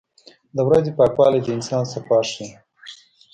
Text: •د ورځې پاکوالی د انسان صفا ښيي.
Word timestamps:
•د 0.55 0.57
ورځې 0.67 0.91
پاکوالی 0.97 1.39
د 1.43 1.47
انسان 1.57 1.83
صفا 1.93 2.19
ښيي. 2.31 2.49